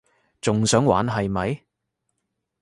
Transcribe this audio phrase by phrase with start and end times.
[0.41, 1.59] 仲想玩係咪？